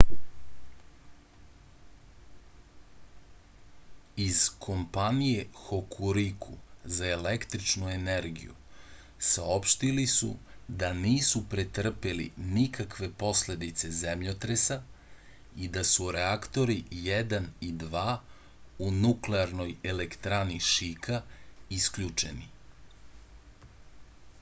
iz 4.27 4.37
kompanije 4.65 5.41
hokuriku 5.65 6.53
za 6.95 7.09
električnu 7.17 7.91
energiju 7.95 8.55
saopštili 9.31 10.05
su 10.13 10.29
da 10.83 10.89
nisu 11.01 11.43
pretrpeli 11.51 12.25
nikakve 12.57 13.09
posledice 13.25 13.91
zemljotresa 13.99 14.79
i 15.65 15.69
da 15.77 15.83
su 15.91 16.11
reaktori 16.19 16.79
1 17.05 17.49
i 17.69 17.73
2 17.85 18.15
u 18.87 18.91
nuklearnoj 19.03 19.75
elektrani 19.93 20.57
šika 20.71 21.21
isključeni 21.81 22.49